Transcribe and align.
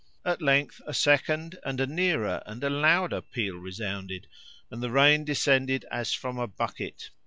At 0.25 0.41
length 0.41 0.81
a 0.87 0.95
second 0.95 1.59
and 1.63 1.79
a 1.79 1.85
nearer 1.85 2.41
and 2.47 2.63
a 2.63 2.71
louder 2.71 3.21
peal 3.21 3.57
resounded, 3.57 4.25
and 4.71 4.81
the 4.81 4.89
rain 4.89 5.25
descended 5.25 5.85
as 5.91 6.11
from 6.11 6.39
a 6.39 6.47
bucket. 6.47 7.11